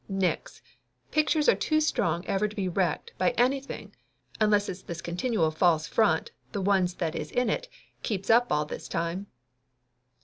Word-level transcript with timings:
Nix! 0.09 0.63
Pictures 1.11 1.47
are 1.47 1.53
too 1.53 1.79
strong 1.79 2.25
ever 2.25 2.47
to 2.47 2.55
be 2.55 2.67
wrecked 2.67 3.13
by 3.19 3.35
anything 3.37 3.93
unless 4.39 4.67
it's 4.67 4.81
this 4.81 4.99
continual 4.99 5.51
false 5.51 5.85
front 5.85 6.31
the 6.53 6.59
ones 6.61 6.95
that 6.95 7.13
is 7.13 7.29
in 7.29 7.51
it 7.51 7.69
keeps 8.01 8.31
up 8.31 8.51
all 8.51 8.65
the 8.65 8.79
time." 8.79 9.27